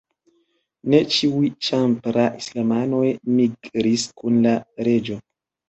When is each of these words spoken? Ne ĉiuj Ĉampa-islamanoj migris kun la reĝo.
Ne 0.93 1.01
ĉiuj 1.15 1.49
Ĉampa-islamanoj 1.67 3.05
migris 3.37 4.09
kun 4.19 4.43
la 4.51 4.59
reĝo. 4.91 5.23